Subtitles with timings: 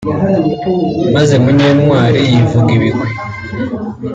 [1.15, 3.07] maze Munyentwari yivuga ibigwi